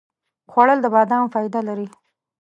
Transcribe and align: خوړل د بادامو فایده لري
خوړل 0.51 0.79
د 0.81 0.87
بادامو 0.93 1.31
فایده 1.33 1.59
لري 1.67 1.87